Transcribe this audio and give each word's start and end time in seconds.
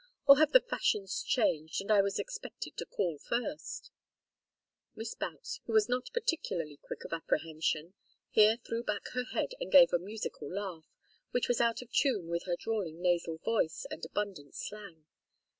Or 0.25 0.39
have 0.39 0.51
the 0.51 0.61
fashions 0.61 1.21
changed, 1.21 1.79
and 1.79 1.89
was 2.03 2.19
I 2.19 2.21
expected 2.21 2.75
to 2.77 2.87
call 2.87 3.19
first" 3.19 3.91
Miss 4.95 5.13
Boutts, 5.13 5.59
who 5.67 5.73
was 5.73 5.87
not 5.87 6.09
particularly 6.11 6.77
quick 6.81 7.03
of 7.03 7.13
apprehension, 7.13 7.93
here 8.31 8.57
threw 8.65 8.81
back 8.81 9.09
her 9.09 9.25
head 9.25 9.51
and 9.59 9.71
gave 9.71 9.93
a 9.93 9.99
musical 9.99 10.51
laugh, 10.51 10.89
which 11.29 11.47
was 11.47 11.61
out 11.61 11.83
of 11.83 11.91
tune 11.93 12.29
with 12.29 12.45
her 12.45 12.55
drawling 12.55 12.99
nasal 12.99 13.37
voice 13.45 13.85
and 13.91 14.03
abundant 14.03 14.55
slang. 14.55 15.05